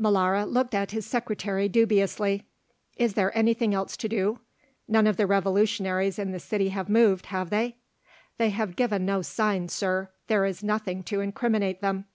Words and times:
Molara 0.00 0.50
looked 0.52 0.74
at 0.74 0.90
his 0.90 1.06
secretary 1.06 1.68
dubiously. 1.68 2.44
"Is 2.96 3.14
there 3.14 3.30
anything 3.38 3.72
else 3.72 3.96
to 3.98 4.08
do? 4.08 4.40
None 4.88 5.06
of 5.06 5.16
the 5.16 5.28
revolutionaries 5.28 6.18
in 6.18 6.32
the 6.32 6.40
city 6.40 6.70
have 6.70 6.88
moved, 6.88 7.26
have 7.26 7.50
they?" 7.50 7.76
"They 8.36 8.50
have 8.50 8.74
given 8.74 9.06
no 9.06 9.22
sign, 9.22 9.68
Sir; 9.68 10.10
there 10.26 10.44
is 10.44 10.64
nothing 10.64 11.04
to 11.04 11.20
incriminate 11.20 11.82
them." 11.82 12.06